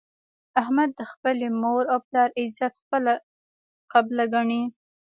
[0.61, 3.13] احمد د خپلې مور او پلار عزت خپله
[3.93, 4.61] قبله ګڼي.